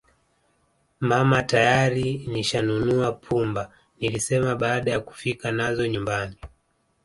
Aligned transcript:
Mama 0.99 1.43
tayari 1.43 2.17
nishanunua 2.27 3.11
pumba 3.11 3.71
nilisema 3.99 4.55
baada 4.55 4.91
ya 4.91 4.99
kufika 4.99 5.51
nazo 5.51 5.87
nyumbani 5.87 6.35